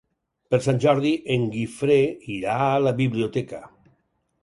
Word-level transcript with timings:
Per 0.55 0.59
Sant 0.67 0.79
Jordi 0.85 1.11
en 1.35 1.45
Guifré 1.57 1.99
irà 2.39 2.59
a 2.73 2.83
la 2.89 2.97
biblioteca. 3.05 3.65